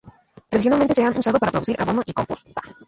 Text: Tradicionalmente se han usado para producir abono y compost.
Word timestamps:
Tradicionalmente 0.49 0.95
se 0.95 1.03
han 1.03 1.15
usado 1.15 1.37
para 1.37 1.51
producir 1.51 1.79
abono 1.79 2.01
y 2.07 2.11
compost. 2.13 2.47